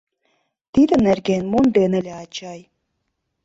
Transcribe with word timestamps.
Тиде 0.73 0.95
нерген 1.07 1.43
монден 1.51 1.91
ыле 1.99 2.11
ачай. 2.23 2.61